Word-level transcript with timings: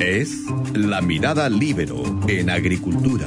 Es 0.00 0.44
La 0.74 1.00
Mirada 1.00 1.48
Libero 1.48 2.04
en 2.28 2.50
Agricultura, 2.50 3.26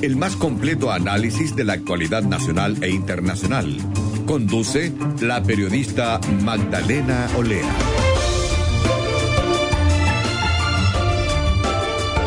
el 0.00 0.14
más 0.14 0.36
completo 0.36 0.92
análisis 0.92 1.56
de 1.56 1.64
la 1.64 1.72
actualidad 1.72 2.22
nacional 2.22 2.76
e 2.84 2.90
internacional. 2.90 3.76
Conduce 4.24 4.92
la 5.20 5.42
periodista 5.42 6.20
Magdalena 6.44 7.26
Olea. 7.36 7.68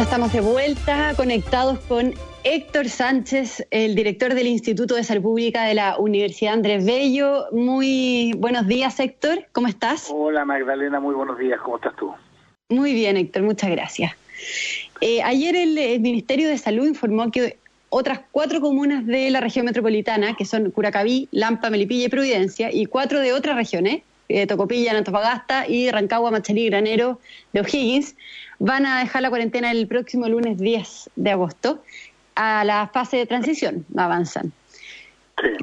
Estamos 0.01 0.33
de 0.33 0.41
vuelta 0.41 1.13
conectados 1.15 1.79
con 1.88 2.13
Héctor 2.43 2.89
Sánchez, 2.89 3.67
el 3.71 3.95
director 3.95 4.33
del 4.33 4.47
Instituto 4.47 4.95
de 4.95 5.05
Salud 5.05 5.23
Pública 5.23 5.63
de 5.63 5.75
la 5.75 5.97
Universidad 5.97 6.54
Andrés 6.54 6.85
Bello. 6.85 7.45
Muy 7.54 8.33
buenos 8.38 8.67
días, 8.67 8.99
Héctor. 8.99 9.47
¿Cómo 9.54 9.67
estás? 9.67 10.09
Hola, 10.13 10.43
Magdalena. 10.43 10.99
Muy 10.99 11.15
buenos 11.15 11.38
días. 11.38 11.59
¿Cómo 11.63 11.77
estás 11.77 11.95
tú? 11.95 12.13
Muy 12.70 12.93
bien, 12.93 13.15
Héctor, 13.15 13.43
muchas 13.43 13.70
gracias. 13.70 14.11
Eh, 14.99 15.23
ayer 15.23 15.55
el, 15.55 16.02
Ministerio 16.02 16.49
de 16.49 16.57
Salud 16.57 16.85
informó 16.85 17.31
que 17.31 17.57
otras 17.88 18.20
cuatro 18.30 18.59
comunas 18.59 19.05
de 19.05 19.30
la 19.30 19.40
región 19.40 19.66
metropolitana, 19.66 20.35
que 20.35 20.43
son 20.43 20.71
Curacaví, 20.71 21.30
Lampa, 21.31 21.70
Melipilla 21.70 22.07
y 22.07 22.09
Providencia, 22.09 22.70
y 22.70 22.85
cuatro 22.85 23.21
de 23.21 23.31
otras 23.31 23.55
regiones, 23.55 24.02
eh, 24.27 24.48
Tocopilla, 24.48 24.98
Antofagasta 24.98 25.66
y 25.66 25.90
Rancagua, 25.90 26.30
Machalí, 26.30 26.66
Granero 26.66 27.21
de 27.53 27.62
O'Higgins, 27.62 28.16
van 28.59 28.85
a 28.85 28.99
dejar 28.99 29.21
la 29.21 29.29
cuarentena 29.29 29.71
el 29.71 29.88
próximo 29.88 30.27
lunes 30.27 30.57
10 30.57 31.12
de 31.15 31.31
agosto 31.31 31.81
a 32.35 32.65
la 32.65 32.90
fase 32.90 33.15
de 33.15 33.26
transición, 33.27 33.85
avanzan. 33.95 34.52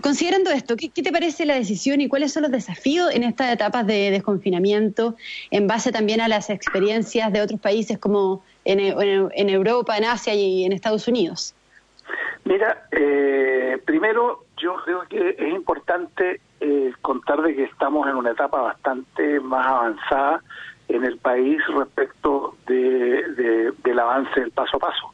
Considerando 0.02 0.50
esto, 0.50 0.76
¿qué, 0.76 0.90
te 0.90 1.10
parece 1.10 1.46
la 1.46 1.54
decisión 1.54 2.00
y 2.00 2.08
cuáles 2.08 2.32
son 2.32 2.44
los 2.44 2.52
desafíos 2.52 3.12
en 3.12 3.24
estas 3.24 3.52
etapas 3.52 3.86
de 3.86 4.10
desconfinamiento 4.12 5.16
en 5.50 5.66
base 5.66 5.90
también 5.90 6.20
a 6.20 6.28
las 6.28 6.48
experiencias 6.48 7.32
de 7.32 7.42
otros 7.42 7.60
países 7.60 7.98
como 7.98 8.44
en, 8.64 8.80
Europa, 9.48 9.96
en 9.96 10.04
Asia 10.04 10.34
y 10.34 10.64
en 10.64 10.72
Estados 10.72 11.08
Unidos? 11.08 11.54
Mira, 12.44 12.86
eh, 12.92 13.78
primero 13.84 14.44
yo 14.58 14.76
creo 14.84 15.02
que 15.08 15.30
es 15.38 15.48
importante 15.48 16.40
eh, 16.60 16.92
contar 17.02 17.42
de 17.42 17.56
que 17.56 17.64
estamos 17.64 18.06
en 18.06 18.14
una 18.14 18.30
etapa 18.30 18.60
bastante 18.60 19.40
más 19.40 19.66
avanzada 19.66 20.40
en 20.86 21.02
el 21.02 21.18
país 21.18 21.60
respecto 21.74 22.56
del 22.66 23.98
avance 23.98 24.38
del 24.38 24.52
paso 24.52 24.76
a 24.76 24.80
paso 24.80 25.13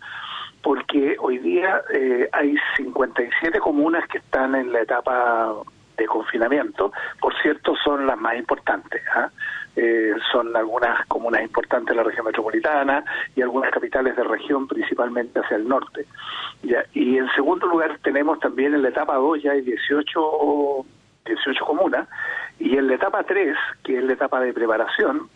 porque 0.63 1.17
hoy 1.19 1.39
día 1.39 1.83
eh, 1.93 2.29
hay 2.33 2.57
57 2.77 3.59
comunas 3.61 4.07
que 4.09 4.19
están 4.19 4.55
en 4.55 4.73
la 4.73 4.83
etapa 4.83 5.55
de 5.97 6.07
confinamiento, 6.07 6.93
por 7.21 7.35
cierto 7.43 7.75
son 7.77 8.07
las 8.07 8.19
más 8.19 8.37
importantes, 8.37 9.03
¿ah? 9.15 9.31
eh, 9.77 10.15
son 10.33 10.57
algunas 10.57 11.07
comunas 11.07 11.43
importantes 11.43 11.89
de 11.89 11.95
la 11.95 12.03
región 12.03 12.27
metropolitana 12.27 13.05
y 13.37 13.43
algunas 13.43 13.71
capitales 13.71 14.17
de 14.17 14.25
región, 14.25 14.67
principalmente 14.67 15.41
hacia 15.41 15.57
el 15.57 15.69
norte. 15.69 16.07
Y 16.95 17.17
en 17.17 17.29
segundo 17.35 17.67
lugar 17.67 17.99
tenemos 18.03 18.39
también 18.41 18.75
en 18.75 18.83
la 18.83 18.89
etapa 18.89 19.17
2 19.17 19.43
ya 19.43 19.53
hay 19.53 19.61
18, 19.63 20.87
18 21.27 21.65
comunas, 21.65 22.09
y 22.59 22.77
en 22.77 22.89
la 22.89 22.95
etapa 22.95 23.23
3, 23.23 23.57
que 23.83 23.99
es 23.99 24.05
la 24.05 24.15
etapa 24.15 24.41
de 24.41 24.53
preparación, 24.53 25.29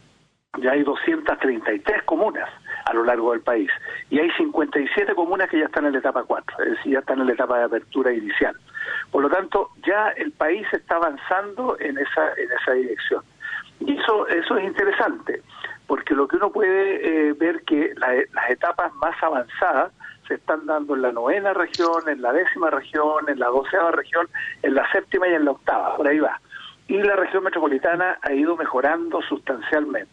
ya 0.61 0.73
hay 0.73 0.83
233 0.83 2.03
comunas 2.05 2.49
a 2.85 2.93
lo 2.95 3.05
largo 3.05 3.33
del 3.33 3.41
país. 3.41 3.71
Y 4.11 4.19
hay 4.19 4.31
57 4.33 5.15
comunas 5.15 5.49
que 5.49 5.59
ya 5.59 5.67
están 5.67 5.87
en 5.87 5.93
la 5.93 5.99
etapa 5.99 6.25
4, 6.25 6.65
es 6.65 6.71
decir, 6.73 6.93
ya 6.93 6.99
están 7.01 7.21
en 7.21 7.27
la 7.27 7.33
etapa 7.33 7.59
de 7.59 7.65
apertura 7.65 8.13
inicial. 8.13 8.57
Por 9.11 9.23
lo 9.23 9.31
tanto, 9.31 9.71
ya 9.87 10.09
el 10.17 10.33
país 10.33 10.67
está 10.73 10.97
avanzando 10.97 11.77
en 11.81 11.99
esa, 11.99 12.33
en 12.37 12.49
esa 12.61 12.73
dirección. 12.73 13.23
Y 13.81 13.99
eso, 13.99 14.27
eso 14.29 14.57
es 14.57 14.65
interesante, 14.65 15.43
porque 15.87 16.15
lo 16.15 16.29
que 16.29 16.37
uno 16.37 16.51
puede 16.51 17.29
eh, 17.29 17.33
ver 17.35 17.63
que 17.65 17.93
las 17.97 18.51
etapas 18.51 18.93
más 18.95 19.21
avanzadas 19.23 19.93
se 20.27 20.35
están 20.35 20.65
dando 20.67 20.95
en 20.95 21.03
la 21.03 21.13
novena 21.13 21.53
región, 21.53 22.09
en 22.09 22.23
la 22.23 22.33
décima 22.33 22.71
región, 22.71 23.29
en 23.29 23.39
la 23.39 23.49
doceava 23.49 23.91
región, 23.91 24.27
en 24.63 24.75
la 24.75 24.91
séptima 24.91 25.29
y 25.29 25.35
en 25.35 25.45
la 25.45 25.51
octava, 25.53 25.97
por 25.97 26.09
ahí 26.09 26.19
va. 26.19 26.41
Y 26.89 27.03
la 27.03 27.17
región 27.17 27.45
metropolitana 27.45 28.19
ha 28.23 28.33
ido 28.33 28.57
mejorando 28.57 29.21
sustancialmente. 29.23 30.11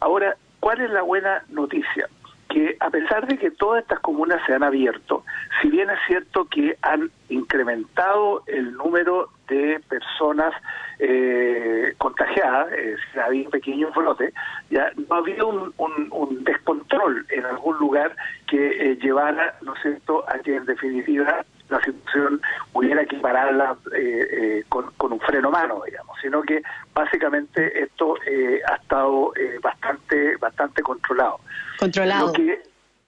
Ahora, 0.00 0.36
¿cuál 0.60 0.80
es 0.80 0.90
la 0.90 1.02
buena 1.02 1.42
noticia? 1.48 2.08
Que 2.48 2.76
a 2.80 2.90
pesar 2.90 3.26
de 3.26 3.36
que 3.36 3.50
todas 3.50 3.82
estas 3.82 4.00
comunas 4.00 4.40
se 4.46 4.54
han 4.54 4.62
abierto, 4.62 5.24
si 5.60 5.68
bien 5.68 5.90
es 5.90 5.98
cierto 6.06 6.46
que 6.46 6.76
han 6.82 7.10
incrementado 7.28 8.42
el 8.46 8.72
número 8.72 9.28
de 9.48 9.80
personas 9.88 10.54
eh, 10.98 11.94
contagiadas, 11.98 12.72
es 12.72 12.96
decir, 12.96 13.20
había 13.20 13.44
un 13.44 13.50
pequeño 13.50 13.90
brote, 13.92 14.32
ya 14.70 14.90
no 15.08 15.16
había 15.16 15.44
un, 15.44 15.74
descontrol 16.44 17.26
en 17.30 17.44
algún 17.44 17.76
lugar 17.78 18.16
que 18.46 18.92
eh, 18.92 18.96
llevara, 18.96 19.56
¿no 19.62 19.74
es 19.74 19.82
cierto?, 19.82 20.24
a 20.28 20.38
que 20.38 20.56
en 20.56 20.64
definitiva 20.64 21.44
la 21.68 21.80
situación 21.80 22.40
hubiera 22.72 23.04
que 23.04 23.16
pararla 23.18 23.76
eh, 23.94 24.28
eh, 24.30 24.64
con, 24.68 24.92
un 25.00 25.20
freno 25.20 25.50
mano, 25.50 25.82
digamos, 25.84 26.16
sino 26.20 26.42
que 26.42 26.62
básicamente 26.94 27.82
esto 27.82 28.16
eh, 28.26 28.60
ha 28.66 28.76
estado 28.76 29.32
bastante 29.62 30.36
bastante 30.36 30.82
controlado. 30.82 31.40
Controlado. 31.78 32.32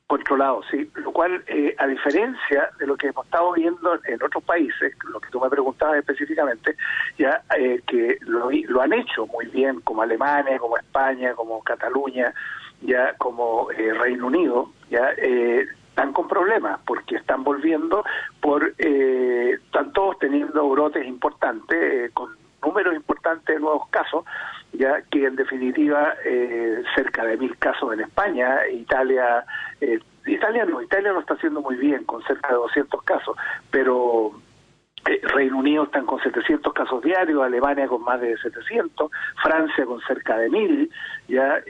controlado, 0.07 0.63
sí. 0.71 0.91
Lo 0.97 1.13
cual, 1.13 1.45
a 1.79 1.87
diferencia 1.87 2.71
de 2.79 2.87
lo 2.87 2.97
que 2.97 3.09
hemos 3.09 3.25
estado 3.27 3.53
viendo 3.53 3.99
en 4.05 4.23
otros 4.23 4.43
países, 4.43 4.93
lo 5.09 5.21
que 5.21 5.31
tú 5.31 5.41
me 5.41 5.49
preguntabas 5.49 5.99
específicamente, 5.99 6.77
ya 7.17 7.43
que 7.87 8.19
lo, 8.23 8.51
lo 8.51 8.83
han 8.83 8.93
hecho 8.93 9.27
muy 9.27 9.47
bien, 9.47 9.81
como 9.83 10.03
Alemania, 10.03 10.59
como 10.59 10.77
España, 10.77 11.35
como 11.35 11.63
Cataluña, 11.63 12.35
ya 12.81 13.15
como 13.19 13.69
Reino 13.71 14.27
Unido, 14.27 14.73
ya 14.91 15.11
están 16.01 16.15
con 16.15 16.29
problemas 16.29 16.81
porque 16.87 17.17
están 17.17 17.45
volviendo 17.45 18.03
por, 18.41 18.73
eh, 18.79 19.59
están 19.67 19.93
todos 19.93 20.19
teniendo 20.19 20.67
brotes 20.71 21.07
importantes, 21.07 21.79
eh, 21.79 22.11
con 22.15 22.31
números 22.65 22.95
importantes 22.95 23.55
de 23.55 23.61
nuevos 23.61 23.87
casos, 23.91 24.25
ya 24.73 25.03
que 25.11 25.27
en 25.27 25.37
definitiva 25.37 26.15
eh, 26.25 26.83
cerca 26.95 27.25
de 27.27 27.37
mil 27.37 27.55
casos 27.59 27.93
en 27.93 28.01
España, 28.01 28.67
Italia, 28.73 29.45
eh, 29.83 30.01
Italia 30.25 30.65
no, 30.65 30.81
Italia 30.81 31.13
lo 31.13 31.21
está 31.21 31.35
haciendo 31.35 31.61
muy 31.61 31.77
bien, 31.77 32.05
con 32.05 32.23
cerca 32.23 32.49
de 32.49 32.55
200 32.55 33.03
casos, 33.03 33.37
pero 33.71 34.33
Reino 35.35 35.59
Unido 35.59 35.85
están 35.85 36.07
con 36.07 36.19
700 36.23 36.73
casos 36.73 37.03
diarios, 37.03 37.43
Alemania 37.43 37.89
con 37.89 38.03
más 38.05 38.23
de 38.23 38.39
700, 38.39 39.11
Francia 39.43 39.85
con 39.85 40.01
cerca 40.01 40.39
de 40.39 40.49
mil, 40.49 40.91
ya, 41.29 41.63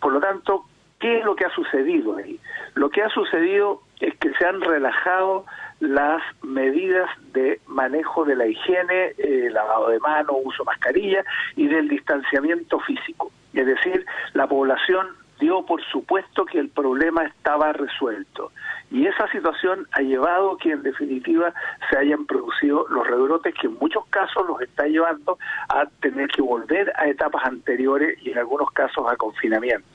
por 0.00 0.12
lo 0.12 0.20
tanto, 0.20 0.64
¿qué 0.98 1.18
es 1.18 1.24
lo 1.24 1.36
que 1.36 1.44
ha 1.44 1.50
sucedido 1.50 2.16
ahí? 2.16 2.38
Lo 2.74 2.90
que 2.90 3.02
ha 3.02 3.08
sucedido 3.10 3.82
es 4.00 4.16
que 4.18 4.32
se 4.34 4.46
han 4.46 4.60
relajado 4.60 5.44
las 5.80 6.22
medidas 6.42 7.08
de 7.32 7.60
manejo 7.66 8.24
de 8.24 8.36
la 8.36 8.46
higiene, 8.46 9.12
eh, 9.18 9.48
lavado 9.50 9.88
de 9.88 9.98
manos, 10.00 10.36
uso 10.44 10.62
de 10.62 10.66
mascarilla 10.66 11.24
y 11.54 11.66
del 11.66 11.88
distanciamiento 11.88 12.80
físico. 12.80 13.30
Es 13.52 13.66
decir, 13.66 14.04
la 14.32 14.46
población 14.46 15.08
dio 15.38 15.64
por 15.66 15.82
supuesto 15.84 16.46
que 16.46 16.58
el 16.58 16.70
problema 16.70 17.24
estaba 17.24 17.72
resuelto. 17.72 18.52
Y 18.90 19.06
esa 19.06 19.28
situación 19.30 19.86
ha 19.92 20.00
llevado 20.00 20.56
que 20.58 20.70
en 20.70 20.82
definitiva 20.82 21.52
se 21.90 21.98
hayan 21.98 22.24
producido 22.26 22.86
los 22.88 23.06
rebrotes 23.06 23.54
que 23.60 23.66
en 23.66 23.74
muchos 23.74 24.06
casos 24.06 24.46
los 24.46 24.60
está 24.60 24.86
llevando 24.86 25.38
a 25.68 25.86
tener 26.00 26.28
que 26.28 26.42
volver 26.42 26.92
a 26.96 27.08
etapas 27.08 27.44
anteriores 27.44 28.16
y 28.22 28.30
en 28.30 28.38
algunos 28.38 28.70
casos 28.70 29.04
a 29.08 29.16
confinamiento. 29.16 29.86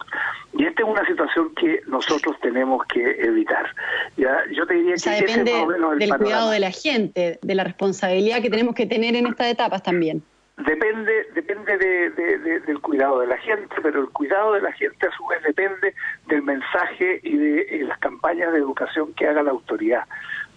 Y 0.54 0.66
esta 0.66 0.84
es 0.84 0.90
una 0.90 1.06
situación 1.06 1.54
que 1.56 1.82
nosotros 1.88 2.36
tenemos 2.42 2.86
que 2.88 3.22
evitar. 3.22 3.74
Ya, 4.18 4.44
yo 4.52 4.68
te 4.68 4.74
diría 4.74 4.96
que 4.96 5.10
depende 5.10 5.54
del 5.98 6.18
cuidado 6.18 6.50
de 6.50 6.60
la 6.60 6.72
gente, 6.72 7.40
de 7.42 7.56
la 7.56 7.64
responsabilidad 7.64 8.42
que 8.42 8.50
tenemos 8.50 8.76
que 8.76 8.86
tener 8.86 9.16
en 9.16 9.28
estas 9.28 9.48
etapas 9.48 9.82
también. 9.84 10.22
Depende, 10.66 11.28
depende 11.34 11.78
del 11.78 12.80
cuidado 12.82 13.20
de 13.22 13.28
la 13.28 13.38
gente, 13.38 13.76
pero 13.82 14.02
el 14.02 14.10
cuidado 14.10 14.54
de 14.54 14.62
la 14.62 14.72
gente 14.74 15.08
a 15.08 15.12
su 15.12 15.26
vez 15.26 15.42
depende 15.44 15.96
del 16.28 16.44
mensaje 16.44 17.20
y 17.24 17.38
de 17.38 17.84
las 17.86 17.98
campañas 18.00 18.52
de 18.52 18.60
educación 18.60 19.14
que 19.14 19.28
haga 19.28 19.42
la 19.42 19.52
autoridad. 19.52 20.06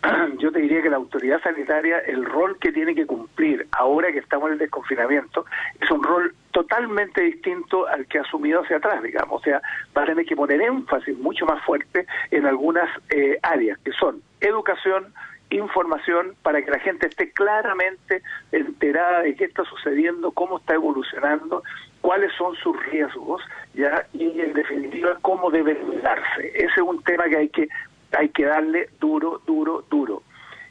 Yo 0.39 0.53
te 0.53 0.61
diría 0.61 0.83
que 0.83 0.91
la 0.91 0.97
autoridad 0.97 1.41
sanitaria, 1.43 1.99
el 2.01 2.25
rol 2.25 2.59
que 2.59 2.73
tiene 2.73 2.95
que 2.95 3.07
cumplir 3.07 3.67
ahora 3.73 4.13
que 4.13 4.19
estamos 4.19 4.49
en 4.49 4.55
el 4.55 4.59
desconfinamiento, 4.59 5.47
es 5.81 5.91
un 5.91 6.03
rol 6.03 6.35
totalmente 6.51 7.23
distinto 7.23 7.87
al 7.87 8.07
que 8.07 8.19
ha 8.19 8.23
asumido 8.23 8.61
hacia 8.61 8.77
atrás, 8.77 9.03
digamos. 9.03 9.41
O 9.41 9.45
sea, 9.45 9.63
va 9.97 10.03
a 10.03 10.07
tener 10.07 10.27
que 10.27 10.37
poner 10.37 10.61
énfasis 10.61 11.17
mucho 11.19 11.47
más 11.47 11.65
fuerte 11.65 12.07
en 12.31 12.47
algunas 12.47 12.89
eh, 13.09 13.39
áreas, 13.43 13.79
que 13.79 13.93
son 13.93 14.21
educación, 14.41 15.15
información 15.57 16.35
para 16.43 16.63
que 16.63 16.71
la 16.71 16.79
gente 16.79 17.07
esté 17.07 17.33
claramente 17.33 18.23
enterada 18.53 19.23
de 19.23 19.35
qué 19.35 19.45
está 19.45 19.65
sucediendo, 19.65 20.33
cómo 20.33 20.59
está 20.59 20.75
evolucionando, 20.75 21.63
cuáles 22.01 22.33
son 22.35 22.55
sus 22.57 22.77
riesgos, 22.87 23.43
ya 23.75 24.07
y 24.13 24.41
en 24.41 24.53
definitiva 24.53 25.19
cómo 25.23 25.51
debe 25.51 25.75
darse. 26.03 26.49
Ese 26.55 26.73
es 26.77 26.83
un 26.83 27.03
tema 27.03 27.25
que 27.25 27.37
hay 27.37 27.49
que 27.49 27.69
hay 28.17 28.29
que 28.29 28.45
darle 28.45 28.89
duro, 29.01 29.41
duro, 29.47 29.85
duro. 29.91 30.23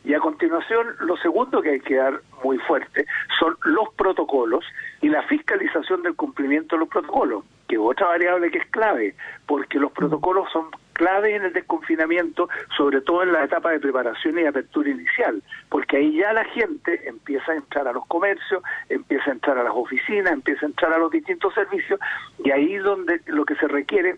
Y 0.05 0.13
a 0.13 0.19
continuación, 0.19 0.87
lo 0.99 1.15
segundo 1.17 1.61
que 1.61 1.71
hay 1.71 1.79
que 1.79 1.95
dar 1.95 2.21
muy 2.43 2.57
fuerte 2.59 3.05
son 3.39 3.57
los 3.63 3.93
protocolos 3.95 4.65
y 5.01 5.07
la 5.07 5.23
fiscalización 5.23 6.03
del 6.03 6.15
cumplimiento 6.15 6.75
de 6.75 6.81
los 6.81 6.89
protocolos, 6.89 7.45
que 7.67 7.77
otra 7.77 8.07
otra 8.07 8.07
variable 8.07 8.51
que 8.51 8.57
es 8.59 8.67
clave, 8.67 9.15
porque 9.45 9.79
los 9.79 9.91
protocolos 9.93 10.51
son 10.51 10.65
clave 10.93 11.35
en 11.35 11.43
el 11.43 11.53
desconfinamiento, 11.53 12.49
sobre 12.77 13.01
todo 13.01 13.23
en 13.23 13.33
la 13.33 13.43
etapa 13.43 13.71
de 13.71 13.79
preparación 13.79 14.39
y 14.39 14.45
apertura 14.45 14.89
inicial, 14.89 15.41
porque 15.69 15.97
ahí 15.97 16.17
ya 16.17 16.33
la 16.33 16.45
gente 16.45 17.07
empieza 17.07 17.51
a 17.51 17.55
entrar 17.55 17.87
a 17.87 17.93
los 17.93 18.05
comercios, 18.07 18.63
empieza 18.89 19.31
a 19.31 19.33
entrar 19.33 19.57
a 19.57 19.63
las 19.63 19.73
oficinas, 19.75 20.31
empieza 20.31 20.65
a 20.65 20.69
entrar 20.69 20.93
a 20.93 20.97
los 20.97 21.11
distintos 21.11 21.53
servicios, 21.53 21.99
y 22.43 22.51
ahí 22.51 22.75
donde 22.77 23.21
lo 23.25 23.45
que 23.45 23.55
se 23.55 23.67
requiere 23.67 24.17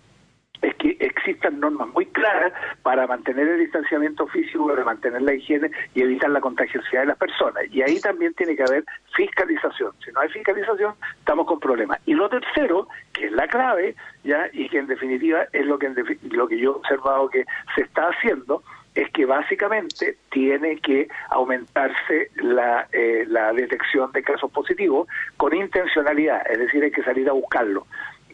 es 0.65 0.75
que 0.75 0.97
existan 0.99 1.59
normas 1.59 1.87
muy 1.89 2.05
claras 2.07 2.51
para 2.81 3.05
mantener 3.05 3.47
el 3.47 3.59
distanciamiento 3.59 4.25
físico, 4.27 4.67
para 4.67 4.83
mantener 4.83 5.21
la 5.21 5.33
higiene 5.33 5.69
y 5.93 6.01
evitar 6.01 6.29
la 6.31 6.41
contagiosidad 6.41 7.01
de 7.01 7.07
las 7.07 7.17
personas. 7.17 7.63
Y 7.71 7.81
ahí 7.81 7.99
también 7.99 8.33
tiene 8.33 8.55
que 8.55 8.63
haber 8.63 8.83
fiscalización. 9.15 9.91
Si 10.03 10.11
no 10.11 10.21
hay 10.21 10.29
fiscalización, 10.29 10.95
estamos 11.19 11.45
con 11.45 11.59
problemas. 11.59 11.99
Y 12.05 12.13
lo 12.13 12.29
tercero, 12.29 12.87
que 13.13 13.27
es 13.27 13.31
la 13.31 13.47
clave, 13.47 13.95
ya 14.23 14.49
y 14.53 14.67
que 14.69 14.79
en 14.79 14.87
definitiva 14.87 15.45
es 15.53 15.65
lo 15.65 15.77
que, 15.77 15.93
lo 16.31 16.47
que 16.47 16.57
yo 16.57 16.71
he 16.71 16.75
observado 16.75 17.29
que 17.29 17.45
se 17.75 17.81
está 17.81 18.07
haciendo, 18.07 18.63
es 18.95 19.11
que 19.11 19.25
básicamente 19.25 20.17
tiene 20.31 20.79
que 20.79 21.09
aumentarse 21.29 22.31
la, 22.37 22.87
eh, 22.93 23.25
la 23.27 23.51
detección 23.51 24.11
de 24.13 24.23
casos 24.23 24.49
positivos 24.51 25.07
con 25.35 25.53
intencionalidad, 25.53 26.49
es 26.49 26.57
decir, 26.57 26.81
hay 26.81 26.91
que 26.91 27.03
salir 27.03 27.29
a 27.29 27.33
buscarlo 27.33 27.85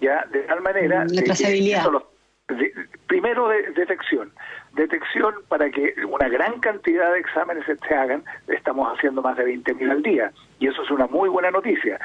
ya 0.02 0.26
de 0.32 0.40
tal 0.42 0.62
manera 0.62 1.06
la 1.08 1.36
primero 3.08 3.48
de, 3.50 3.72
detección, 3.72 4.32
detección 4.74 5.34
para 5.48 5.70
que 5.70 5.94
una 6.08 6.30
gran 6.30 6.60
cantidad 6.60 7.12
de 7.14 7.20
exámenes 7.20 7.66
se 7.66 7.96
hagan, 7.96 8.24
estamos 8.48 8.92
haciendo 8.94 9.22
más 9.22 9.38
de 9.38 9.46
20.000 9.46 9.92
al 9.92 10.02
día, 10.02 10.32
y 10.60 10.68
eso 10.68 10.84
es 10.84 10.92
una 10.92 11.08
muy 11.08 11.30
buena 11.30 11.52
noticia, 11.52 12.00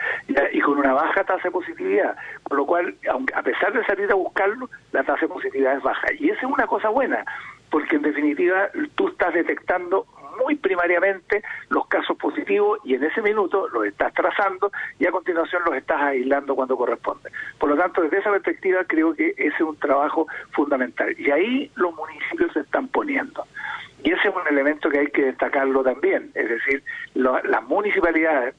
y 0.53 0.61
con 0.61 0.79
una 0.79 0.93
baja 0.93 1.25
tasa 1.25 1.45
de 1.45 1.51
positividad, 1.51 2.17
con 2.43 2.57
lo 2.57 2.67
cual, 2.67 2.95
aunque, 3.11 3.35
a 3.35 3.43
pesar 3.43 3.73
de 3.73 3.85
salir 3.85 4.11
a 4.11 4.15
buscarlo, 4.15 4.69
la 4.93 5.05
tasa 5.05 5.23
de 5.23 5.29
positividad 5.29 5.77
es 5.77 5.83
baja, 5.83 6.09
y 6.19 6.31
esa 6.31 6.41
es 6.47 6.53
una 6.53 6.67
cosa 6.67 6.89
buena, 6.89 7.25
porque 7.71 7.97
en 7.97 8.03
definitiva 8.03 8.71
tú 8.95 9.09
estás 9.09 9.35
detectando 9.35 10.07
muy 10.43 10.57
primariamente 10.57 11.43
los 11.69 11.87
casos 11.87 12.17
positivos 12.17 12.81
y 12.85 12.95
en 12.95 13.05
ese 13.05 13.23
minuto 13.23 13.69
los 13.69 13.87
estás 13.87 14.13
trazando 14.15 14.71
y 14.99 15.07
a 15.07 15.11
continuación 15.11 15.63
los 15.65 15.77
estás 15.77 16.01
aislando 16.01 16.55
cuando 16.55 16.77
corresponde. 16.77 17.31
Por 17.59 17.71
lo 17.71 17.77
tanto, 17.77 18.03
desde 18.03 18.19
esa 18.19 18.31
perspectiva 18.31 18.85
creo 18.87 19.15
que 19.15 19.31
ese 19.37 19.49
es 19.49 19.61
un 19.61 19.77
trabajo 19.77 20.27
fundamental. 20.53 21.15
Y 21.19 21.31
ahí 21.31 21.71
los 21.77 21.95
municipios 21.95 22.53
se 22.53 22.61
están 22.61 22.89
poniendo. 22.89 23.45
Y 24.03 24.13
ese 24.13 24.29
es 24.29 24.35
un 24.35 24.47
elemento 24.49 24.89
que 24.89 25.01
hay 25.01 25.07
que 25.09 25.25
destacarlo 25.25 25.83
también. 25.83 26.31
Es 26.35 26.49
decir, 26.49 26.83
las 27.15 27.63
municipalidades 27.65 28.55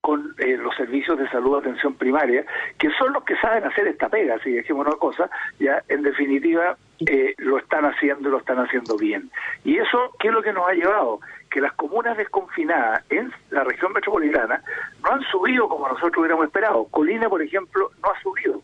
con 0.00 0.36
eh, 0.38 0.56
los 0.56 0.76
servicios 0.76 1.18
de 1.18 1.28
salud 1.30 1.58
atención 1.58 1.94
primaria, 1.94 2.44
que 2.78 2.90
son 2.90 3.12
los 3.12 3.24
que 3.24 3.34
saben 3.38 3.64
hacer 3.64 3.88
esta 3.88 4.08
pega, 4.08 4.38
si 4.38 4.52
decimos 4.52 4.86
una 4.86 4.96
cosa, 4.96 5.28
ya 5.58 5.82
en 5.88 6.02
definitiva 6.02 6.76
eh, 7.06 7.34
lo 7.38 7.58
están 7.58 7.84
haciendo 7.84 8.28
y 8.28 8.32
lo 8.32 8.38
están 8.38 8.58
haciendo 8.58 8.96
bien. 8.96 9.30
Y 9.64 9.78
eso, 9.78 10.12
¿qué 10.18 10.28
es 10.28 10.34
lo 10.34 10.42
que 10.42 10.52
nos 10.52 10.68
ha 10.68 10.72
llevado? 10.72 11.20
Que 11.50 11.60
las 11.60 11.72
comunas 11.74 12.16
desconfinadas 12.16 13.04
en 13.10 13.32
la 13.50 13.64
región 13.64 13.92
metropolitana 13.92 14.62
no 15.02 15.12
han 15.12 15.22
subido 15.22 15.68
como 15.68 15.88
nosotros 15.88 16.18
hubiéramos 16.18 16.46
esperado. 16.46 16.84
Colina, 16.86 17.28
por 17.28 17.42
ejemplo, 17.42 17.90
no 18.02 18.10
ha 18.10 18.20
subido. 18.20 18.62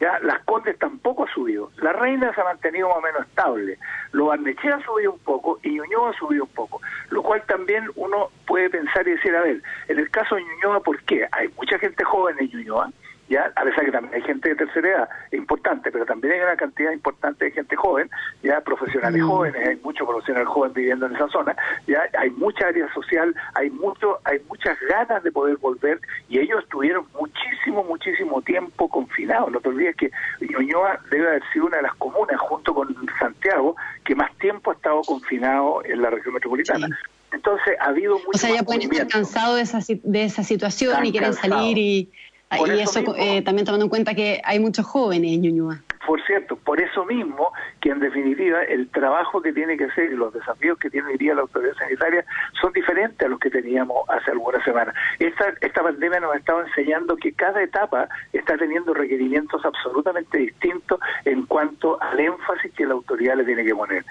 Ya, 0.00 0.18
las 0.22 0.42
Condes 0.44 0.78
tampoco 0.78 1.24
ha 1.24 1.32
subido. 1.32 1.70
La 1.76 1.92
Reina 1.92 2.32
se 2.34 2.40
ha 2.40 2.44
mantenido 2.44 2.88
más 2.88 2.98
o 2.98 3.00
menos 3.00 3.26
estable. 3.26 3.78
Lo 4.12 4.26
Barnechea 4.26 4.76
ha 4.76 4.84
subido 4.84 5.12
un 5.12 5.18
poco 5.20 5.58
y 5.62 5.70
Ñuñoa 5.70 6.10
ha 6.10 6.18
subido 6.18 6.44
un 6.44 6.50
poco. 6.50 6.80
Lo 7.10 7.22
cual 7.22 7.42
también 7.46 7.88
uno 7.94 8.30
puede 8.46 8.70
pensar 8.70 9.06
y 9.06 9.12
decir, 9.12 9.34
a 9.34 9.42
ver, 9.42 9.62
en 9.88 9.98
el 9.98 10.10
caso 10.10 10.34
de 10.34 10.42
Ñuñoa, 10.42 10.80
¿por 10.80 11.00
qué? 11.04 11.26
Hay 11.32 11.48
mucha 11.56 11.78
gente 11.78 12.02
joven 12.04 12.36
en 12.40 12.48
Ñuñoa, 12.48 12.90
ya 13.28 13.50
a 13.56 13.64
pesar 13.64 13.84
que 13.84 13.92
también 13.92 14.14
hay 14.14 14.22
gente 14.22 14.50
de 14.50 14.56
tercera 14.56 14.88
edad 14.88 15.08
importante, 15.32 15.90
pero 15.90 16.04
también 16.04 16.34
hay 16.34 16.40
una 16.40 16.56
cantidad 16.56 16.92
importante 16.92 17.46
de 17.46 17.50
gente 17.52 17.76
joven, 17.76 18.10
ya 18.42 18.60
profesionales 18.60 19.22
mm. 19.22 19.26
jóvenes, 19.26 19.68
hay 19.68 19.76
muchos 19.76 20.06
profesionales 20.06 20.48
jóvenes 20.48 20.74
viviendo 20.74 21.06
en 21.06 21.14
esa 21.14 21.28
zona, 21.28 21.56
ya 21.86 22.02
hay 22.18 22.30
mucha 22.30 22.68
área 22.68 22.92
social, 22.92 23.34
hay 23.54 23.70
mucho, 23.70 24.18
hay 24.24 24.40
muchas 24.48 24.78
ganas 24.88 25.22
de 25.22 25.32
poder 25.32 25.56
volver 25.56 26.00
y 26.28 26.38
ellos 26.38 26.62
estuvieron 26.62 27.06
muchísimo, 27.18 27.84
muchísimo 27.84 28.42
tiempo 28.42 28.88
confinados. 28.88 29.50
No 29.50 29.60
te 29.60 29.68
olvides 29.68 29.96
que 29.96 30.10
Ñuñoa 30.40 31.00
debe 31.10 31.28
haber 31.28 31.42
sido 31.52 31.66
una 31.66 31.78
de 31.78 31.84
las 31.84 31.94
comunas 31.94 32.38
junto 32.40 32.74
con 32.74 32.94
Santiago 33.18 33.76
que 34.04 34.14
más 34.14 34.34
tiempo 34.38 34.70
ha 34.70 34.74
estado 34.74 35.00
confinado 35.02 35.82
en 35.84 36.02
la 36.02 36.10
región 36.10 36.34
metropolitana. 36.34 36.88
Entonces 37.32 37.74
ha 37.80 37.86
habido 37.86 38.14
mucho 38.18 38.30
O 38.34 38.38
sea, 38.38 38.54
ya 38.54 38.62
pueden 38.62 38.82
estar 38.82 39.08
cansados 39.08 39.56
de 39.56 39.62
esa, 39.62 39.78
de 40.02 40.24
esa 40.24 40.44
situación 40.44 41.04
y 41.04 41.10
quieren 41.10 41.32
salir 41.32 41.78
y 41.78 42.12
y 42.52 42.80
eso, 42.80 43.00
eh, 43.16 43.42
también 43.42 43.66
tomando 43.66 43.84
en 43.84 43.90
cuenta 43.90 44.14
que 44.14 44.40
hay 44.44 44.58
muchos 44.58 44.86
jóvenes 44.86 45.32
en 45.32 45.42
Ñuñoa. 45.42 45.80
Por 46.06 46.22
cierto, 46.26 46.56
por 46.56 46.80
eso 46.80 47.04
mismo 47.06 47.50
que 47.80 47.90
en 47.90 48.00
definitiva 48.00 48.62
el 48.62 48.88
trabajo 48.90 49.40
que 49.40 49.52
tiene 49.52 49.76
que 49.76 49.84
hacer 49.84 50.12
y 50.12 50.16
los 50.16 50.34
desafíos 50.34 50.78
que 50.78 50.90
tiene 50.90 51.08
hoy 51.08 51.16
día 51.16 51.34
la 51.34 51.42
autoridad 51.42 51.74
sanitaria 51.76 52.24
son 52.60 52.72
diferentes 52.74 53.26
a 53.26 53.30
los 53.30 53.40
que 53.40 53.50
teníamos 53.50 54.06
hace 54.08 54.30
algunas 54.30 54.62
semanas. 54.64 54.94
Esta, 55.18 55.54
esta 55.60 55.82
pandemia 55.82 56.20
nos 56.20 56.34
ha 56.34 56.38
estado 56.38 56.62
enseñando 56.62 57.16
que 57.16 57.32
cada 57.32 57.62
etapa 57.62 58.08
está 58.32 58.58
teniendo 58.58 58.92
requerimientos 58.92 59.64
absolutamente 59.64 60.38
distintos 60.38 61.00
en 61.24 61.46
cuanto 61.46 62.00
al 62.02 62.20
énfasis 62.20 62.72
que 62.74 62.86
la 62.86 62.92
autoridad 62.92 63.36
le 63.36 63.44
tiene 63.44 63.64
que 63.64 63.74
poner 63.74 64.04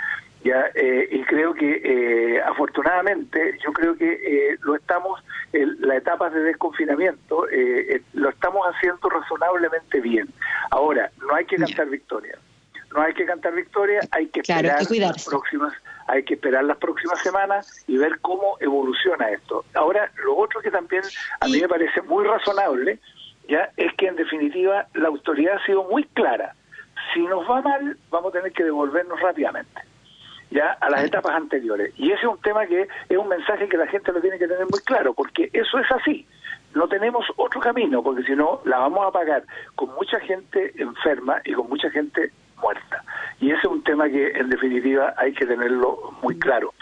ya 0.43 0.69
eh, 0.75 1.07
y 1.09 1.23
creo 1.23 1.53
que 1.53 1.81
eh, 1.83 2.41
afortunadamente 2.41 3.57
yo 3.63 3.71
creo 3.71 3.95
que 3.95 4.11
eh, 4.11 4.57
lo 4.61 4.75
estamos 4.75 5.23
en 5.53 5.79
la 5.79 5.95
etapa 5.95 6.29
de 6.29 6.41
desconfinamiento 6.41 7.45
lo 8.13 8.29
estamos 8.29 8.65
haciendo 8.67 9.09
razonablemente 9.09 10.01
bien. 10.01 10.27
Ahora 10.71 11.11
no 11.21 11.35
hay 11.35 11.45
que 11.45 11.55
cantar 11.55 11.87
victoria. 11.89 12.37
No 12.93 13.01
hay 13.01 13.13
que 13.13 13.25
cantar 13.25 13.53
victoria 13.53 14.01
hay 14.11 14.27
que 14.27 14.41
esperar 14.41 14.79
las 14.89 15.25
próximas 15.25 15.73
hay 16.07 16.23
que 16.23 16.35
esperar 16.35 16.63
las 16.65 16.77
próximas 16.77 17.19
semanas 17.21 17.83
y 17.87 17.97
ver 17.97 18.19
cómo 18.19 18.57
evoluciona 18.59 19.29
esto. 19.29 19.65
Ahora 19.73 20.11
lo 20.23 20.35
otro 20.37 20.61
que 20.61 20.69
también 20.69 21.03
a 21.39 21.47
mí 21.47 21.59
me 21.61 21.67
parece 21.67 22.01
muy 22.01 22.25
razonable 22.25 22.99
ya 23.47 23.69
es 23.77 23.93
que 23.95 24.07
en 24.07 24.15
definitiva 24.15 24.87
la 24.93 25.07
autoridad 25.07 25.55
ha 25.55 25.65
sido 25.65 25.83
muy 25.85 26.03
clara. 26.03 26.53
Si 27.13 27.21
nos 27.21 27.49
va 27.49 27.61
mal 27.61 27.97
vamos 28.09 28.29
a 28.29 28.39
tener 28.39 28.51
que 28.51 28.63
devolvernos 28.63 29.19
rápidamente 29.21 29.92
ya 30.53 30.77
a 30.79 30.89
las 30.89 31.03
etapas 31.03 31.33
anteriores. 31.35 31.93
Y 31.97 32.11
ese 32.11 32.21
es 32.21 32.27
un 32.27 32.37
tema 32.39 32.65
que 32.65 32.87
es 33.09 33.17
un 33.17 33.27
mensaje 33.27 33.67
que 33.67 33.77
la 33.77 33.87
gente 33.87 34.11
lo 34.11 34.21
tiene 34.21 34.37
que 34.37 34.47
tener 34.47 34.65
muy 34.69 34.79
claro, 34.81 35.13
porque 35.13 35.49
eso 35.51 35.79
es 35.79 35.91
así. 35.91 36.25
No 36.75 36.87
tenemos 36.87 37.25
otro 37.35 37.59
camino, 37.59 38.01
porque 38.01 38.23
si 38.23 38.35
no, 38.35 38.61
la 38.65 38.77
vamos 38.77 39.05
a 39.05 39.11
pagar 39.11 39.43
con 39.75 39.93
mucha 39.95 40.19
gente 40.19 40.73
enferma 40.81 41.41
y 41.43 41.53
con 41.53 41.67
mucha 41.69 41.89
gente 41.89 42.31
muerta. 42.61 43.03
Y 43.39 43.51
ese 43.51 43.59
es 43.59 43.65
un 43.65 43.83
tema 43.83 44.07
que, 44.07 44.29
en 44.29 44.49
definitiva, 44.49 45.13
hay 45.17 45.33
que 45.33 45.45
tenerlo 45.45 46.13
muy 46.21 46.37
claro 46.39 46.73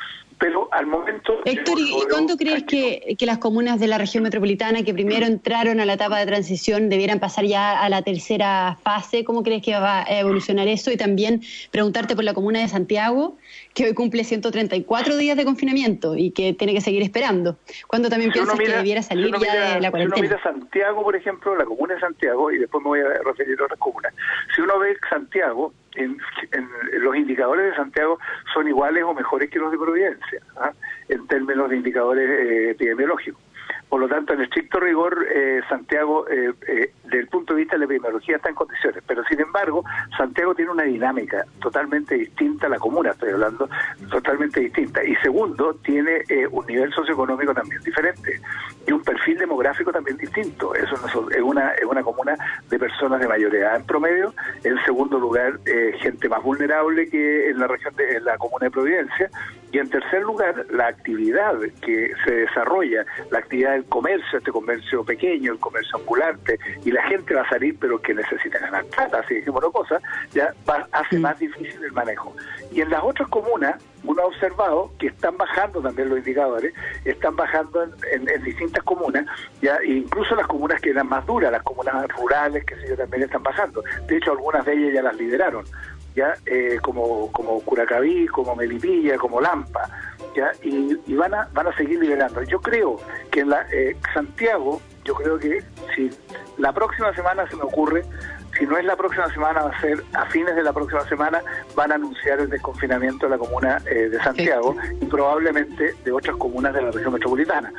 pero 0.42 0.68
al 0.72 0.88
momento... 0.88 1.40
Héctor, 1.46 1.78
¿y 1.80 1.94
cuándo 2.10 2.36
crees 2.36 2.64
que, 2.64 3.16
que, 3.18 3.26
las 3.28 3.38
comunas 3.38 3.80
de 3.80 3.86
la 3.86 4.00
región 4.00 4.24
metropolitana 4.24 4.82
que 4.82 4.92
primero 4.92 5.28
entraron 5.28 5.80
a 5.80 5.86
la 5.86 5.94
etapa 5.94 6.18
de 6.18 6.26
transición 6.26 6.90
debieran 6.90 7.20
pasar 7.20 7.46
ya 7.46 7.80
a 7.80 7.88
la 7.90 8.02
tercera 8.02 8.76
fase? 8.84 9.24
¿Cómo 9.24 9.44
crees 9.44 9.62
que 9.62 9.74
va 9.74 10.02
a 10.02 10.20
evolucionar 10.20 10.68
eso? 10.68 10.92
Y 10.92 10.98
también 10.98 11.42
preguntarte 11.70 12.16
por 12.16 12.24
la 12.24 12.34
comuna 12.34 12.60
de 12.60 12.68
Santiago, 12.70 13.38
que 13.76 13.86
hoy 13.86 13.94
cumple 13.94 14.24
134 14.24 15.16
días 15.18 15.38
de 15.38 15.46
confinamiento 15.46 16.18
y 16.18 16.32
que 16.32 16.54
tiene 16.54 16.74
que 16.74 16.82
seguir 16.82 17.04
esperando. 17.04 17.58
¿Cuándo 17.86 18.10
también 18.10 18.32
piensas 18.32 18.58
que 18.58 18.68
debiera 18.68 19.04
salir 19.04 19.32
ya 19.40 19.76
de 19.76 19.80
la 19.80 19.92
cuarentena? 19.92 20.16
Si 20.16 20.22
uno 20.24 20.40
mira 20.40 20.42
Santiago, 20.42 21.04
por 21.04 21.16
ejemplo, 21.16 21.56
la 21.56 21.66
comuna 21.66 21.94
de 21.94 22.00
Santiago, 22.00 22.52
y 22.52 22.58
después 22.58 22.84
me 22.84 22.90
voy 22.90 23.00
a 23.02 23.22
referir 23.24 23.62
a 23.62 23.66
otras 23.66 23.80
comunas, 23.80 24.12
si 24.56 24.62
uno 24.62 24.80
ve 24.80 24.98
Santiago, 25.08 25.72
en, 25.96 26.18
los 27.00 27.16
indicadores 27.16 27.72
de 27.72 27.76
Santiago 27.76 28.20
son 28.54 28.68
iguales 28.68 29.04
o 29.04 29.14
mejores 29.14 29.50
que 29.50 29.60
los 29.60 29.72
de 29.72 29.78
Providencia, 29.78 30.42
¿ah? 30.58 30.72
en 31.10 31.28
términos 31.28 31.70
de 31.70 31.78
indicadores 31.78 32.30
eh, 32.30 32.70
epidemiológicos. 32.72 33.42
Por 33.90 34.00
lo 34.00 34.08
tanto, 34.08 34.34
en 34.34 34.42
estricto 34.42 34.80
rigor, 34.80 35.28
eh, 35.30 35.62
Santiago, 35.68 36.28
eh, 36.30 36.54
eh, 36.68 36.94
desde 37.12 37.24
el 37.24 37.28
punto 37.28 37.54
de 37.54 37.60
vista 37.60 37.76
de 37.76 37.80
la 37.80 37.86
epidemiología, 37.86 38.38
está 38.38 38.50
en 38.50 38.56
condiciones. 38.56 39.04
Pero, 39.06 39.24
sin 39.26 39.40
embargo, 39.40 39.84
Santiago 40.18 40.56
tiene 40.56 40.72
una 40.72 40.84
dinámica 40.84 41.46
totalmente 41.62 42.16
distinta 42.16 42.68
a 42.68 42.70
la 42.70 42.80
comuna, 42.80 43.12
estoy 43.12 43.32
hablando, 43.32 43.70
totalmente 44.10 44.62
distinta. 44.62 45.04
Y 45.04 45.16
segundo, 45.18 45.76
tiene 45.84 46.24
un 46.52 46.66
nivel 46.66 46.92
socioeconómico 46.94 47.54
también 47.54 47.82
diferente 47.84 48.40
y 48.88 48.92
un 48.92 49.04
perfil 49.04 49.38
demográfico 49.38 49.92
también 49.92 50.18
distinto. 50.18 50.74
Eso 50.74 50.96
es 51.30 51.42
una, 51.42 51.72
es 51.72 51.84
una 51.84 52.02
comuna 52.02 52.36
de 52.70 52.80
personas 52.80 53.20
de 53.20 53.28
mayor 53.28 53.54
edad 53.54 53.76
en 53.76 53.86
promedio. 53.86 54.34
En 54.64 54.78
segundo 54.86 55.20
lugar, 55.20 55.60
gente 56.00 56.30
más 56.30 56.42
vulnerable 56.42 57.10
que 57.10 57.50
en 57.50 57.60
la 57.60 57.68
región 57.68 57.94
de 57.96 58.22
la 58.22 58.38
comuna 58.38 58.66
de 58.66 58.72
Providencia. 58.72 59.30
Y 59.74 59.80
en 59.80 59.90
tercer 59.90 60.22
lugar, 60.24 60.66
la 60.70 60.88
actividad 60.88 61.56
que 61.82 62.12
se 62.26 62.32
desarrolla, 62.32 63.06
la 63.32 63.40
actividad 63.40 63.72
del 63.72 63.86
comercio, 63.86 64.40
este 64.40 64.52
comercio 64.52 65.04
pequeño, 65.06 65.54
el 65.54 65.60
comercio 65.60 65.98
ambulante, 65.98 66.60
y 66.84 66.92
la 66.92 67.01
gente 67.04 67.34
va 67.34 67.42
a 67.42 67.50
salir, 67.50 67.78
pero 67.80 68.02
que 68.02 68.14
necesita 68.14 68.60
ganar 68.60 68.86
plata, 68.86 69.20
así 69.20 69.36
decimos 69.36 69.64
una 69.64 69.72
cosa, 69.72 70.00
ya 70.32 70.54
hace 70.92 71.20
más 71.20 71.38
difícil 71.40 71.84
el 71.84 71.92
manejo. 71.92 72.34
Y 72.72 72.82
en 72.82 72.90
las 72.90 73.04
otras 73.04 73.28
comunas, 73.30 73.76
uno 74.04 74.22
ha 74.22 74.26
observado 74.26 74.92
que 75.00 75.08
están 75.08 75.38
bajando 75.38 75.82
también 75.82 76.10
los 76.10 76.20
indicadores, 76.20 76.74
están 77.06 77.36
bajando 77.36 77.84
en, 77.84 78.44
distintas 78.44 78.84
comunas, 78.84 79.26
ya 79.62 79.78
incluso 79.84 80.36
las 80.36 80.48
comunas 80.48 80.82
que 80.82 80.90
eran 80.90 81.08
más 81.08 81.26
duras, 81.26 81.52
las 81.52 81.64
comunas 81.64 82.08
rurales, 82.18 82.66
que 82.66 82.76
sé 82.76 82.96
también 82.96 83.24
están 83.24 83.44
bajando. 83.44 83.84
De 84.08 84.18
hecho, 84.18 84.32
algunas 84.32 84.66
de 84.66 84.74
ellas 84.74 84.94
ya 84.96 85.02
las 85.04 85.16
lideraron, 85.16 85.66
ya 86.16 86.34
eh, 86.46 86.78
como, 86.82 87.32
como 87.32 87.62
Curacaví, 87.62 88.28
como 88.28 88.56
Melipilla, 88.56 89.18
como 89.18 89.40
Lampa, 89.40 89.90
ya 90.36 90.52
y, 90.64 91.14
van 91.14 91.34
a 91.34 91.48
van 91.54 91.68
a 91.68 91.76
seguir 91.76 92.00
liderando. 92.00 92.42
Yo 92.44 92.60
creo 92.60 92.98
que 93.32 93.42
en 93.42 93.50
la, 93.50 93.66
eh, 93.72 93.96
Santiago, 94.14 94.82
yo 95.04 95.14
creo 95.16 95.38
que 95.38 95.64
si 95.96 96.10
la 96.62 96.72
próxima 96.74 97.14
semana 97.14 97.48
se 97.50 97.56
me 97.56 97.64
ocurre 97.64 98.04
si 98.58 98.66
no 98.66 98.78
es 98.78 98.86
la 98.86 98.96
próxima 98.96 99.28
semana, 99.34 99.64
va 99.64 99.72
a 99.72 99.82
ser 99.82 100.04
a 100.14 100.26
fines 100.28 100.56
de 100.56 100.64
la 100.64 100.74
próxima 100.74 101.02
semana, 101.08 101.42
van 101.76 101.92
a 101.92 101.96
anunciar 101.96 102.40
el 102.40 102.50
desconfinamiento 102.50 103.26
de 103.26 103.32
la 103.32 103.38
comuna 103.38 103.82
eh, 103.86 104.10
de 104.10 104.22
Santiago 104.22 104.76
y 105.00 105.06
probablemente 105.06 105.96
de 106.04 106.12
otras 106.12 106.36
comunas 106.36 106.74
de 106.74 106.82
la 106.82 106.92
región 106.92 107.14
metropolitana. 107.14 107.72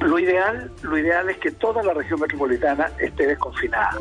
Lo 0.00 0.18
ideal, 0.18 0.72
lo 0.82 0.98
ideal 0.98 1.30
es 1.30 1.36
que 1.38 1.52
toda 1.52 1.82
la 1.82 1.94
región 1.94 2.20
metropolitana 2.20 2.90
esté 2.98 3.26
desconfinada. 3.26 3.98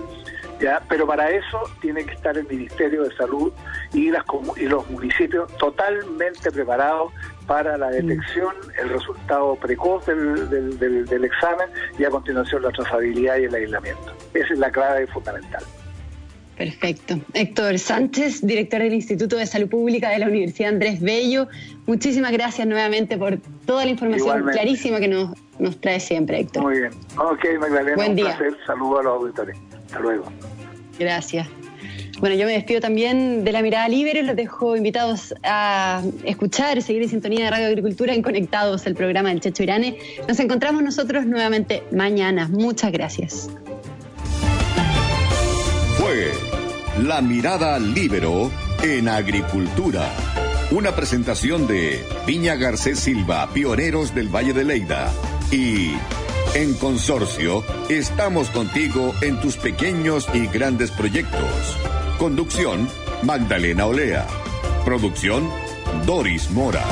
¿Ya? 0.60 0.81
Pero 0.89 1.08
para 1.08 1.29
eso 1.31 1.60
tiene 1.81 2.05
que 2.05 2.13
estar 2.13 2.38
el 2.38 2.48
Ministerio 2.48 3.03
de 3.03 3.15
Salud 3.15 3.51
y, 3.93 4.12
las, 4.12 4.24
y 4.58 4.65
los 4.65 4.88
municipios 4.91 5.51
totalmente 5.58 6.51
preparados 6.51 7.12
para 7.51 7.77
la 7.77 7.89
detección, 7.89 8.55
el 8.81 8.88
resultado 8.88 9.58
precoz 9.58 10.05
del, 10.05 10.50
del, 10.79 11.05
del 11.05 11.25
examen 11.25 11.67
y 12.00 12.05
a 12.05 12.10
continuación 12.10 12.62
la 12.62 12.72
trazabilidad 12.72 13.39
y 13.39 13.43
el 13.43 13.53
aislamiento. 13.53 14.13
Esa 14.34 14.53
es 14.53 14.58
la 14.58 14.72
clave 14.72 15.05
fundamental. 15.08 15.62
Perfecto. 16.58 17.20
Héctor 17.34 17.77
Sánchez, 17.77 18.48
director 18.48 18.79
del 18.81 18.93
Instituto 18.93 19.36
de 19.36 19.46
Salud 19.48 19.67
Pública 19.67 20.12
de 20.12 20.20
la 20.20 20.27
Universidad 20.27 20.70
Andrés 20.70 21.01
Bello, 21.01 21.50
muchísimas 21.88 22.31
gracias 22.31 22.65
nuevamente 22.65 23.17
por 23.17 23.38
toda 23.65 23.84
la 23.84 23.91
información 23.91 24.46
clarísima 24.50 25.01
que 25.01 25.10
nos, 25.10 25.38
nos 25.60 25.81
trae 25.81 26.00
siempre, 26.00 26.39
Héctor. 26.39 26.63
Muy 26.63 26.79
bien. 26.79 26.91
Ok, 27.17 27.43
Magdalena, 27.60 27.98
Buen 27.98 28.15
día. 28.15 28.38
placer. 28.38 28.55
Saludos 28.65 29.01
a 29.01 29.03
los 29.03 29.13
auditores. 29.17 29.58
Hasta 29.88 30.00
luego. 30.00 30.24
Gracias. 30.98 31.50
Bueno, 32.22 32.36
yo 32.36 32.46
me 32.46 32.54
despido 32.54 32.80
también 32.82 33.44
de 33.44 33.51
la 33.51 33.63
mirada 33.63 33.90
libre, 33.90 34.22
los 34.22 34.36
dejo 34.36 34.78
invitados 34.78 35.34
a 35.42 36.04
escuchar 36.24 36.80
seguir 36.84 37.01
en 37.01 37.10
sintonía 37.10 37.46
de 37.46 37.50
Radio 37.50 37.66
Agricultura 37.66 38.13
en 38.13 38.22
Conectados, 38.22 38.86
el 38.86 38.94
programa 38.94 39.30
del 39.30 39.42
Checho 39.42 39.63
Irane. 39.63 39.98
Nos 40.28 40.40
encontramos 40.40 40.84
nosotros 40.84 41.25
nuevamente 41.25 41.82
mañana. 41.92 42.48
Muchas 42.48 42.92
gracias. 42.92 43.50
Fue 45.98 46.32
La 47.04 47.22
Mirada 47.22 47.80
Libero 47.80 48.51
en 48.84 49.10
Agricultura. 49.10 50.08
Una 50.70 50.96
presentación 50.96 51.66
de 51.66 52.06
Viña 52.28 52.54
Garcés 52.54 53.00
Silva, 53.00 53.50
pioneros 53.51 54.13
del 54.13 54.28
Valle 54.28 54.54
de 54.54 54.63
Leida. 54.63 55.12
Y 55.51 55.94
en 56.54 56.75
Consorcio, 56.75 57.63
estamos 57.90 58.51
contigo 58.51 59.16
en 59.22 59.42
tus 59.42 59.58
pequeños 59.58 60.28
y 60.36 60.46
grandes 60.46 60.92
proyectos. 60.92 61.91
Conducción, 62.22 62.88
Magdalena 63.24 63.88
Olea. 63.88 64.28
Producción, 64.86 65.50
Doris 66.06 66.51
Mora. 66.51 66.86